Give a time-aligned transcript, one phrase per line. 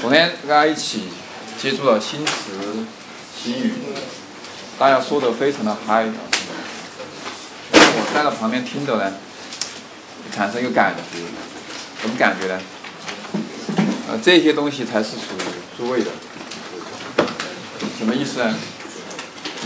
[0.00, 1.08] 昨天跟大家一起
[1.60, 2.32] 接触了新词
[3.36, 3.74] 新语，
[4.78, 6.06] 大家说的非常的嗨。
[7.72, 9.12] 我站在旁边听着呢，
[10.32, 11.18] 产生一个感觉，
[12.00, 12.58] 什么感觉呢？
[14.08, 15.42] 呃，这些东西才是属于
[15.76, 16.10] 诸位的。
[17.98, 18.54] 什么意思呢？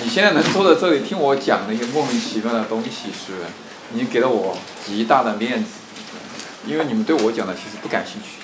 [0.03, 3.35] 你现在能坐在这里听我讲那些莫名其妙的东西，是
[3.93, 5.71] 你给了我极大的面子，
[6.67, 8.43] 因为你们对我讲的其实不感兴趣。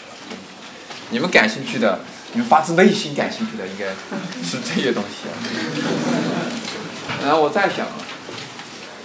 [1.10, 2.00] 你们感兴趣的，
[2.32, 3.86] 你们发自内心感兴趣的，应该
[4.42, 5.34] 是这些东西啊。
[7.22, 7.86] 然后我再想，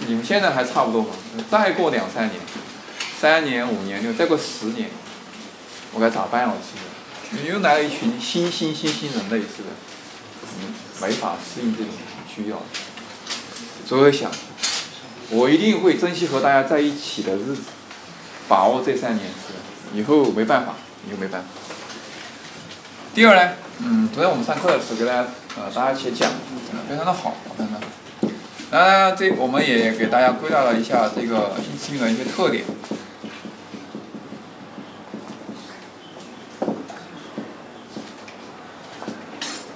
[0.06, 1.08] 你们现在还差不多嘛？
[1.50, 2.40] 再过两三年，
[3.20, 4.88] 三年、五年、六，再过十年，
[5.92, 6.48] 我该咋办？
[6.48, 11.92] 我是，又来了一群新新新新人类似的，没法适应这种
[12.32, 12.62] 需要。
[13.84, 14.30] 所以我想，
[15.30, 17.62] 我一定会珍惜和大家在一起的日子，
[18.46, 19.26] 把握这三年，
[19.92, 21.48] 以后没办法，你就没办法。
[23.16, 26.30] 第二呢，嗯，昨天我们上课的时候给大家呃大家一起讲，
[26.86, 27.86] 非常的好，非常的好。
[28.70, 32.64] 当然这我们也给大家归纳了一下这个新词语的一些特点。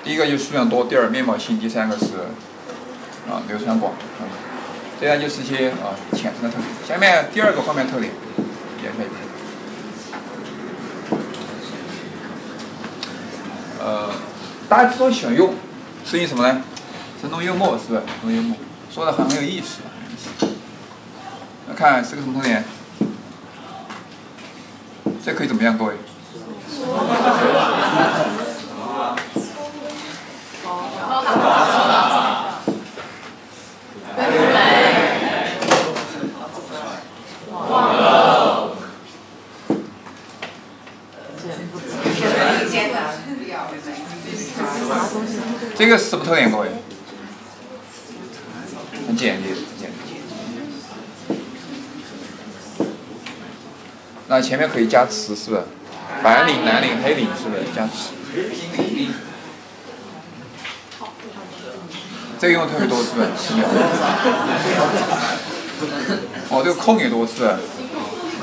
[0.04, 2.04] 第一个就是数量多，第二面貌新，第三个是
[3.26, 3.94] 啊流传广，
[5.00, 6.68] 这样就是一些啊浅层的特点。
[6.86, 8.12] 下面第二个方面特点，
[8.82, 9.06] 也可以。
[13.82, 14.10] 呃，
[14.70, 15.52] 大家之所以喜欢用，
[16.06, 16.62] 是因为什么呢？
[17.20, 18.00] 生动幽默，是不是？
[18.00, 18.56] 生动幽默，
[18.88, 19.80] 说的很很有意思。
[21.66, 22.64] 那看是个什么特点？
[25.24, 25.94] 这可以怎么样，各位？
[45.80, 46.68] 这个是什么特点，各位？
[49.06, 49.48] 很简洁，
[49.80, 49.96] 简洁。
[54.28, 55.62] 那前面可以加词，是不是？
[56.22, 58.10] 白领、蓝领、黑领，是不是加词？
[62.38, 63.24] 这个用的特别多，是不是？
[66.50, 67.48] 哦，这个控也多，是不是？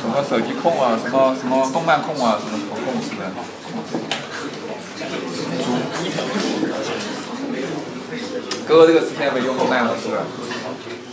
[0.02, 3.28] 什么手机控啊，什么什么动漫控啊，什么什么控，是不是？
[8.68, 10.20] 哥哥这个词现在被用烂了，是不是？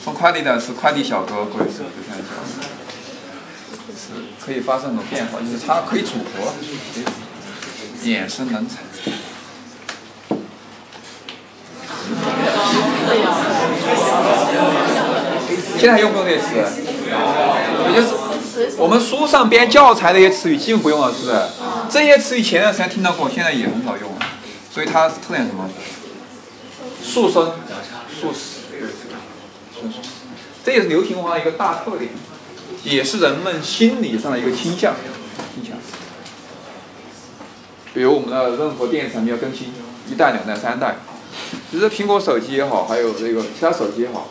[0.02, 2.34] 送快递的是快递小哥，各位是看一下，
[3.94, 6.52] 是可以发生很多变化，就是它可以组合，
[8.02, 8.82] 衍生人才。
[15.78, 16.82] 现在还用不用这些词？
[17.88, 18.08] 也就是
[18.78, 21.36] 我们书上编教材的一些词语基本不用了，是不是？
[21.88, 24.18] 这些词语前段时间听到过，现在也很少用了，
[24.72, 25.70] 所以它特点什么？
[27.04, 27.52] 速生、
[28.20, 28.60] 速死，
[30.64, 32.10] 这也是流行文化的一个大特点，
[32.82, 34.94] 也是人们心理上的一个倾向。
[35.54, 35.76] 倾向。
[37.92, 39.72] 比如我们的任何电子产品要更新，
[40.10, 40.96] 一代、两代、三代，
[41.70, 44.28] 其实苹果手机也好，还有这个其他手机也好，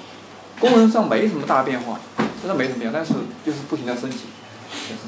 [0.60, 2.00] 功能上没什么大变化，
[2.42, 3.14] 真的没什么变化，但是
[3.46, 4.18] 就是不停的升级，
[4.88, 5.04] 升级，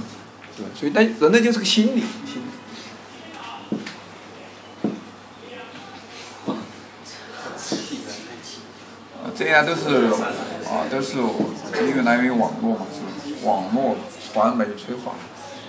[0.55, 0.69] 是吧？
[0.79, 2.54] 所以，但人类就是个心理，心理。
[9.37, 10.05] 这些都是
[10.65, 13.01] 啊，都是因为来源于网络嘛，是
[13.45, 13.97] 网络
[14.33, 15.15] 传媒催化。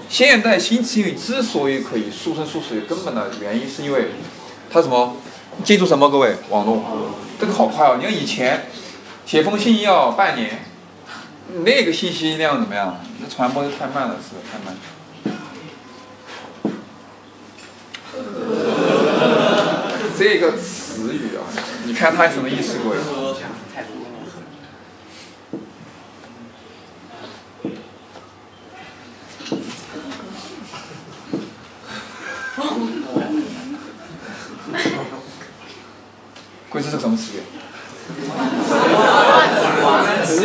[0.09, 4.12] 现代新词语之所以可以速生速死，根本的原因是因为
[4.71, 5.16] 它什么？
[5.65, 6.09] 记住什么？
[6.09, 6.81] 各位，网络，
[7.41, 7.97] 这个好快哦！
[7.99, 8.66] 你看以前
[9.25, 10.60] 写封信要半年，
[11.65, 13.00] 那个信息量怎么样？
[13.21, 14.76] 那传播的太慢了，是太慢。
[20.19, 21.44] 这个词语啊，
[21.84, 22.97] 你看它什么意思，各位？
[36.69, 37.37] 贵这是什么词语？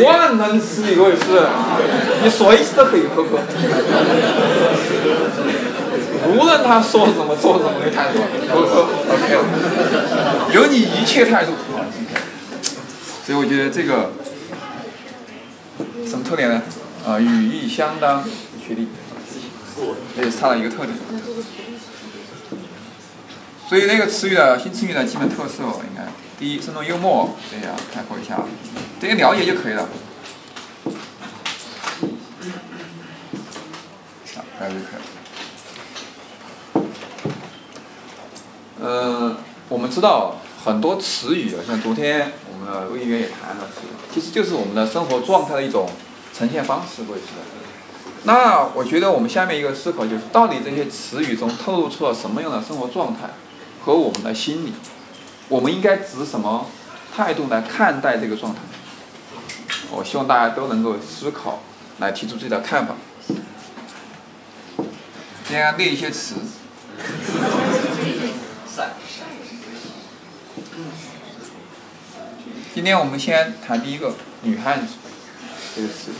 [0.04, 1.22] 万能词语，各位是，
[2.22, 3.40] 你随时都可以呵呵。
[6.28, 9.24] 无论他说什么做什么的态度，呵呵，OK，
[10.54, 11.52] 有你一切态度。
[13.24, 14.12] 所以我觉得这个
[16.06, 16.62] 什么特点呢？
[17.06, 18.24] 啊，语义相当
[18.66, 18.88] 确定，
[20.16, 20.90] 这也是它的一个特点。
[23.68, 26.06] 所以那个词语的新词语的基本特色，应该
[26.38, 28.38] 第一，生动幽默，对呀概括一下，
[29.00, 29.44] 这些了解。
[29.44, 29.88] 就可以了。
[38.84, 39.36] 嗯，
[39.68, 43.68] 我我们知道很多词语啊，像昨天我们的魏议员也谈了，
[44.14, 45.90] 其实就是我们的生活状态的一种
[46.32, 47.42] 呈现方式，各位知道。
[48.22, 53.30] 那我觉得我们下面一个思考就是，到底这些词语中透露出了什么样的生活状态
[53.84, 54.72] 和我们的心理？
[55.48, 56.66] 我们应该持什么
[57.12, 58.60] 态度来看待这个状态？
[59.90, 61.58] 我希望大家都能够思考，
[61.98, 62.94] 来提出自己的看法。
[65.48, 66.36] 先列一些词。
[72.74, 74.94] 今天我们先谈第一个“女汉子”
[75.76, 76.10] 这个词。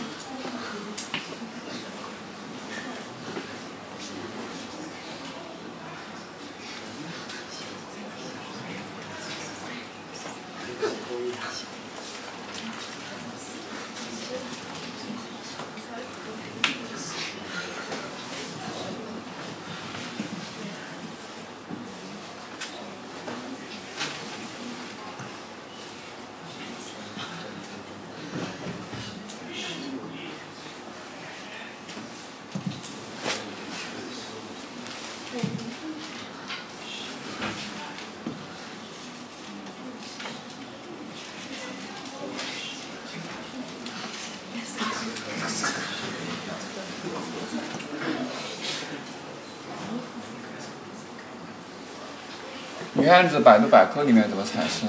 [53.03, 54.87] 女汉子，百度百科里面怎么阐释？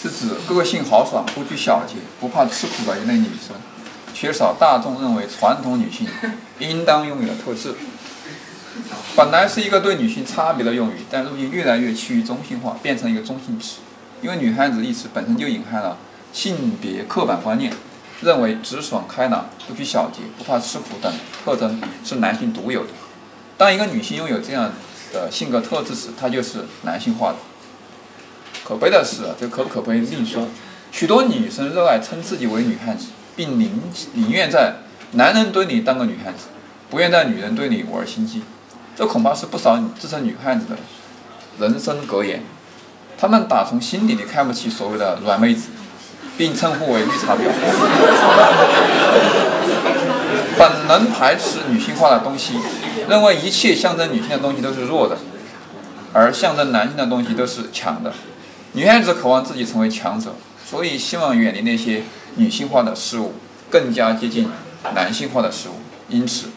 [0.00, 3.54] 是指个性豪爽、不拘小节、不怕吃苦的一类女生，
[4.14, 6.08] 缺少大众认为传统女性
[6.60, 7.74] 应当拥有的特质。
[9.14, 13.80] 本来是一个对女性差别的用语，但如今越来越趋于中性化，变成一个中性词。
[14.22, 15.98] 因为“女汉子”一词本身就隐含了
[16.32, 17.70] 性别刻板观念，
[18.22, 21.12] 认为直爽开朗、不拘小节、不怕吃苦等
[21.44, 22.88] 特征是男性独有的。
[23.58, 24.72] 当一个女性拥有这样
[25.16, 27.36] 的性格特质时，他就是男性化的。
[28.62, 30.48] 可悲的是，这可不可悲另说。
[30.92, 33.80] 许多女生热爱称自己为女汉子，并宁
[34.12, 34.74] 宁愿在
[35.12, 36.48] 男人堆里当个女汉子，
[36.90, 38.42] 不愿在女人堆里玩心机。
[38.94, 40.76] 这恐怕是不少自称女汉子的
[41.58, 42.42] 人生格言。
[43.18, 45.68] 她们打从心底里看不起所谓的软妹子，
[46.36, 47.40] 并称呼为绿茶婊。
[50.58, 52.54] 本能排斥女性化的东西，
[53.08, 55.16] 认为一切象征女性的东西都是弱的，
[56.12, 58.12] 而象征男性的东西都是强的。
[58.72, 60.34] 女汉子渴望自己成为强者，
[60.68, 62.02] 所以希望远离那些
[62.34, 63.34] 女性化的事物，
[63.70, 64.48] 更加接近
[64.94, 65.72] 男性化的事物。
[66.08, 66.48] 因此，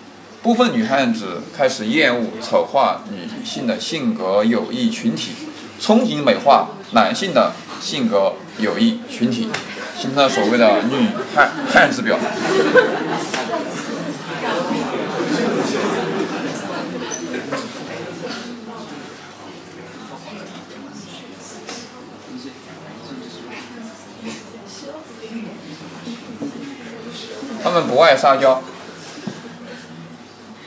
[0.42, 5.32] 部分女汉子开始厌恶丑化女性的性格友谊群体，
[5.80, 9.50] 憧憬美化男性的性格友谊群体，
[9.98, 12.18] 形成了所谓的女汉汉子婊。
[27.70, 28.64] 他们不爱撒娇，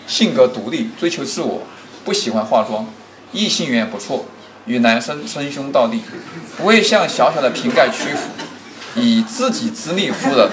[0.07, 1.63] 性格独立，追求自我，
[2.05, 2.87] 不喜欢化妆，
[3.33, 4.27] 异性缘不错，
[4.67, 6.01] 与男生称兄道弟，
[6.57, 8.29] 不会向小小的瓶盖屈服，
[8.95, 10.49] 以自己之力服人，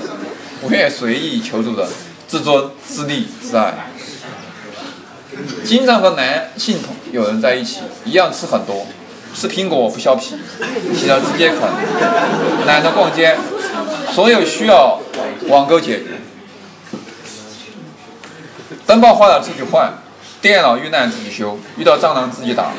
[0.60, 1.88] 不愿随意求助人，
[2.28, 3.92] 自尊自立自爱，
[5.64, 8.88] 经常和男性同有人在一起，一样吃很多，
[9.36, 10.36] 吃苹果不削皮，
[10.98, 11.60] 洗了直接啃，
[12.66, 13.38] 懒得逛街，
[14.12, 15.00] 所有需要
[15.48, 16.19] 网购解决。
[18.90, 19.94] 灯泡坏了自己换，
[20.42, 22.72] 电脑遇难自己修，遇到蟑螂自己打。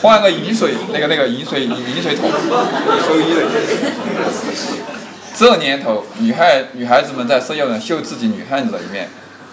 [0.00, 2.30] 换个饮水那个那个饮水饮水桶，
[3.06, 3.42] 收衣的。
[5.34, 9.10] 这年头，女孩女孩子们在社交上秀自己女汉子的一面，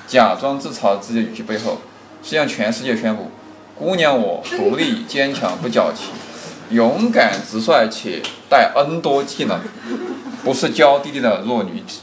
[0.08, 1.82] 假装自嘲自己的语气背后，
[2.24, 3.30] 是向全世界宣布：
[3.78, 6.12] 姑娘我独立坚强不矫情，
[6.70, 8.22] 勇敢直率且
[8.54, 9.60] 带 n 多技能
[10.44, 11.82] 不是娇滴滴的弱女。
[11.88, 12.02] 子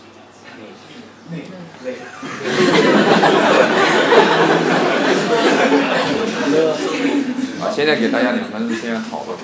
[7.63, 9.39] 啊现在给大家两分钟时间讨论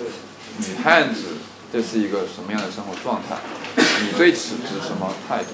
[0.59, 1.37] 女汉子
[1.73, 3.37] 这是一个什么样的生活状态
[4.03, 5.51] 你对此是什么态度？